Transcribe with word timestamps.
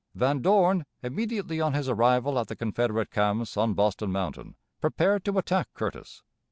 Van 0.15 0.41
Dorn, 0.41 0.87
immediately 1.03 1.61
on 1.61 1.75
his 1.75 1.87
arrival 1.87 2.39
at 2.39 2.47
the 2.47 2.55
Confederate 2.55 3.11
camps 3.11 3.55
on 3.55 3.75
Boston 3.75 4.11
Mountain, 4.11 4.55
prepared 4.79 5.23
to 5.25 5.37
attack 5.37 5.67
Curtis. 5.75 6.23